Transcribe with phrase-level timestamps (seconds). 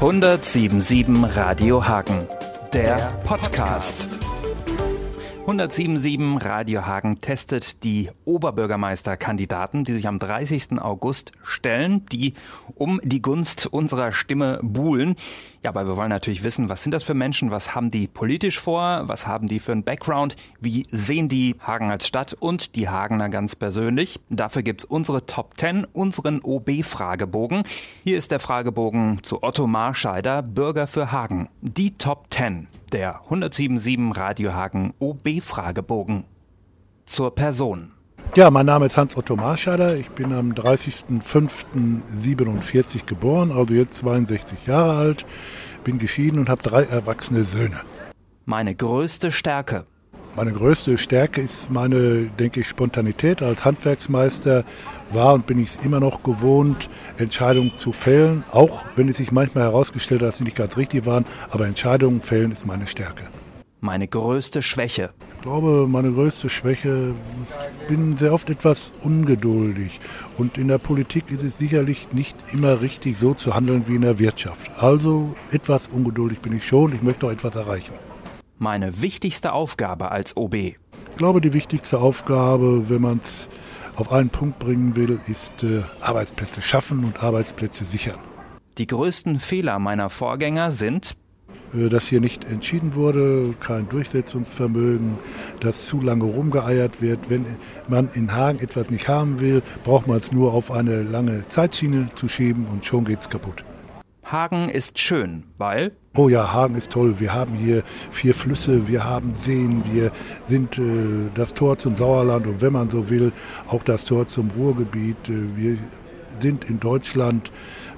[0.00, 2.28] 1077 Radio Hagen,
[2.74, 4.18] der Podcast.
[5.48, 10.80] 1077 Radio Hagen testet die Oberbürgermeisterkandidaten, die sich am 30.
[10.80, 12.34] August stellen, die
[12.74, 15.14] um die Gunst unserer Stimme buhlen.
[15.62, 18.58] Ja, aber wir wollen natürlich wissen, was sind das für Menschen, was haben die politisch
[18.58, 22.88] vor, was haben die für einen Background, wie sehen die Hagen als Stadt und die
[22.88, 24.18] Hagener ganz persönlich.
[24.28, 27.62] Dafür gibt's unsere Top 10, unseren OB-Fragebogen.
[28.02, 31.48] Hier ist der Fragebogen zu Otto Marscheider, Bürger für Hagen.
[31.60, 36.24] Die Top 10 der 1077 Radio Hagen OB-Fragebogen.
[37.04, 37.92] Zur Person.
[38.34, 39.96] Ja, mein Name ist Hans-Otto Marscheider.
[39.96, 45.26] Ich bin am 30.05.47 geboren, also jetzt 62 Jahre alt,
[45.84, 47.80] bin geschieden und habe drei erwachsene Söhne.
[48.44, 49.84] Meine größte Stärke.
[50.36, 53.40] Meine größte Stärke ist meine, denke ich, Spontanität.
[53.40, 54.64] Als Handwerksmeister
[55.10, 59.32] war und bin ich es immer noch gewohnt, Entscheidungen zu fällen, auch wenn es sich
[59.32, 61.24] manchmal herausgestellt hat, dass sie nicht ganz richtig waren.
[61.50, 63.22] Aber Entscheidungen fällen ist meine Stärke.
[63.80, 65.10] Meine größte Schwäche.
[65.36, 67.14] Ich glaube, meine größte Schwäche,
[67.88, 70.00] bin sehr oft etwas ungeduldig.
[70.36, 74.02] Und in der Politik ist es sicherlich nicht immer richtig so zu handeln wie in
[74.02, 74.70] der Wirtschaft.
[74.76, 76.94] Also etwas ungeduldig bin ich schon.
[76.94, 77.94] Ich möchte auch etwas erreichen.
[78.58, 80.54] Meine wichtigste Aufgabe als OB.
[80.54, 80.76] Ich
[81.18, 83.48] glaube, die wichtigste Aufgabe, wenn man es
[83.96, 88.18] auf einen Punkt bringen will, ist äh, Arbeitsplätze schaffen und Arbeitsplätze sichern.
[88.78, 91.16] Die größten Fehler meiner Vorgänger sind,
[91.74, 95.18] äh, dass hier nicht entschieden wurde, kein Durchsetzungsvermögen,
[95.60, 97.28] dass zu lange rumgeeiert wird.
[97.28, 97.44] Wenn
[97.88, 102.08] man in Hagen etwas nicht haben will, braucht man es nur auf eine lange Zeitschiene
[102.14, 103.64] zu schieben und schon geht es kaputt.
[104.30, 107.20] Hagen ist schön, weil Oh ja, Hagen ist toll.
[107.20, 110.10] Wir haben hier vier Flüsse, wir haben Seen, wir
[110.48, 110.82] sind äh,
[111.34, 113.32] das Tor zum Sauerland und wenn man so will,
[113.68, 115.28] auch das Tor zum Ruhrgebiet.
[115.28, 115.78] Äh, wir
[116.40, 117.52] sind in Deutschland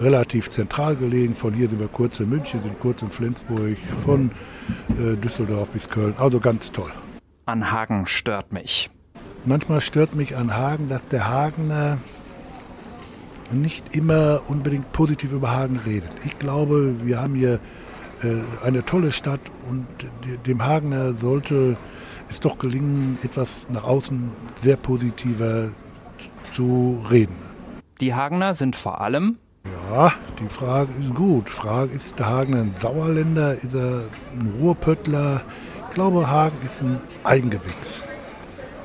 [0.00, 1.36] relativ zentral gelegen.
[1.36, 4.30] Von hier sind wir kurz in München, sind kurz in Flensburg, von
[4.98, 6.14] äh, Düsseldorf bis Köln.
[6.16, 6.90] Also ganz toll.
[7.44, 8.88] An Hagen stört mich.
[9.44, 11.98] Manchmal stört mich an Hagen, dass der Hagener
[13.52, 16.10] nicht immer unbedingt positiv über Hagen redet.
[16.24, 17.60] Ich glaube, wir haben hier
[18.22, 19.40] äh, eine tolle Stadt
[19.70, 19.86] und
[20.46, 21.76] dem Hagener sollte
[22.28, 25.68] es doch gelingen, etwas nach außen sehr positiver
[26.52, 27.36] zu reden.
[28.00, 29.38] Die Hagener sind vor allem
[29.90, 31.48] ja, die Frage ist gut.
[31.48, 35.42] Frage ist der Hagener ein Sauerländer, ist er ein Ruhrpöttler?
[35.88, 38.04] Ich glaube, Hagen ist ein Eigengewächs.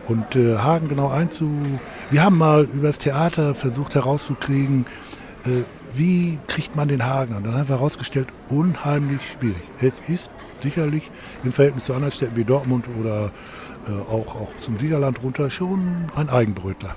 [0.08, 1.50] Und äh, Hagen genau einzu...
[2.12, 4.88] Wir haben mal über das Theater versucht herauszukriegen,
[5.46, 5.62] äh,
[5.94, 7.36] wie kriegt man den Hagen?
[7.36, 9.62] Und dann haben wir herausgestellt, unheimlich schwierig.
[9.80, 10.32] Es ist
[10.64, 11.12] sicherlich
[11.44, 13.32] im Verhältnis zu anderen Städten wie Dortmund oder
[13.88, 16.96] äh, auch, auch zum Siegerland runter schon ein Eigenbrötler.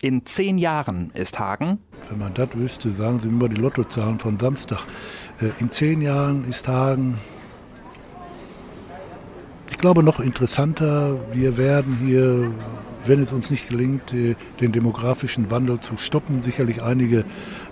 [0.00, 1.78] In zehn Jahren ist Hagen.
[2.08, 4.86] Wenn man das wüsste, sagen Sie mir mal die Lottozahlen von Samstag.
[5.38, 7.18] Äh, in zehn Jahren ist Hagen,
[9.70, 11.18] ich glaube, noch interessanter.
[11.34, 12.50] Wir werden hier
[13.06, 17.24] wenn es uns nicht gelingt, äh, den demografischen Wandel zu stoppen, sicherlich einige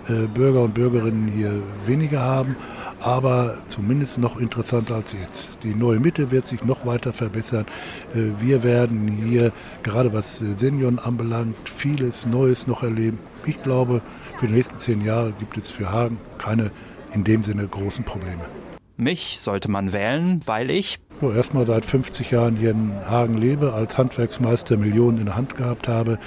[0.07, 1.51] äh, Bürger und Bürgerinnen hier
[1.85, 2.55] weniger haben,
[2.99, 5.49] aber zumindest noch interessanter als jetzt.
[5.63, 7.65] Die neue Mitte wird sich noch weiter verbessern.
[8.13, 9.51] Äh, wir werden hier,
[9.83, 13.19] gerade was Senioren anbelangt, vieles Neues noch erleben.
[13.45, 14.01] Ich glaube,
[14.37, 16.71] für die nächsten zehn Jahre gibt es für Hagen keine
[17.13, 18.41] in dem Sinne großen Probleme.
[18.97, 23.73] Mich sollte man wählen, weil ich so, erstmal seit 50 Jahren hier in Hagen lebe,
[23.73, 26.19] als Handwerksmeister Millionen in der Hand gehabt habe.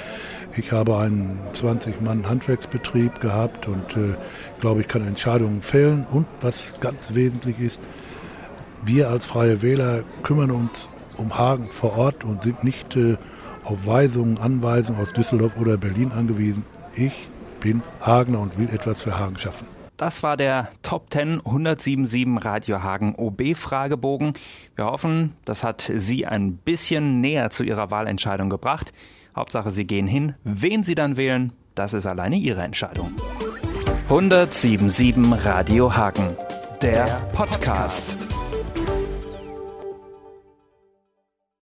[0.57, 4.15] Ich habe einen 20-Mann-Handwerksbetrieb gehabt und äh,
[4.61, 6.07] glaube, ich kann Entscheidungen fällen.
[6.11, 7.81] Und was ganz wesentlich ist,
[8.85, 10.89] wir als Freie Wähler kümmern uns
[11.19, 13.17] um Hagen vor Ort und sind nicht äh,
[13.65, 16.65] auf Weisungen, Anweisungen aus Düsseldorf oder Berlin angewiesen.
[16.95, 17.29] Ich
[17.61, 19.78] bin Hagener und will etwas für Hagen schaffen.
[19.99, 24.33] Das war der Top 10 1077 Radio Hagen OB Fragebogen.
[24.77, 28.93] Wir hoffen, das hat Sie ein bisschen näher zu Ihrer Wahlentscheidung gebracht.
[29.35, 30.35] Hauptsache, Sie gehen hin.
[30.45, 33.17] Wen Sie dann wählen, das ist alleine Ihre Entscheidung.
[34.05, 36.37] 1077 Radio Hagen,
[36.81, 38.29] der Podcast.